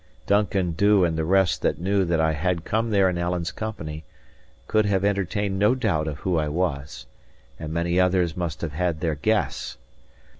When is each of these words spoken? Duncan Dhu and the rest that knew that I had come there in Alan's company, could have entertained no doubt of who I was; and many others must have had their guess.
Duncan 0.25 0.73
Dhu 0.73 1.05
and 1.05 1.15
the 1.15 1.23
rest 1.23 1.61
that 1.61 1.77
knew 1.79 2.05
that 2.05 2.19
I 2.19 2.31
had 2.31 2.65
come 2.65 2.89
there 2.89 3.07
in 3.07 3.19
Alan's 3.19 3.51
company, 3.51 4.03
could 4.65 4.87
have 4.87 5.05
entertained 5.05 5.59
no 5.59 5.75
doubt 5.75 6.07
of 6.07 6.21
who 6.21 6.39
I 6.39 6.47
was; 6.49 7.05
and 7.59 7.71
many 7.71 7.99
others 7.99 8.35
must 8.35 8.61
have 8.61 8.73
had 8.73 8.99
their 9.01 9.13
guess. 9.13 9.77